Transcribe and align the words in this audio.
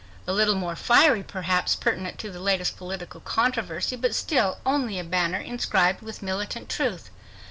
A 0.25 0.33
little 0.33 0.55
more 0.55 0.75
fiery, 0.75 1.21
perhaps; 1.21 1.75
pertinent 1.75 2.17
to 2.17 2.31
the 2.31 2.39
latest 2.39 2.75
political 2.75 3.19
controversy, 3.21 3.95
but 3.95 4.15
still 4.15 4.57
only 4.65 4.97
a 4.97 5.03
banner 5.03 5.37
inscribed 5.39 6.01
with 6.01 6.23
militant 6.23 6.69
truth! 6.69 7.11